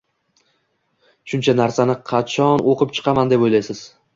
[1.33, 3.85] “Shuncha narsani qacho-o-o-n o‘qib chiqaman”, deb o‘ylaysiz.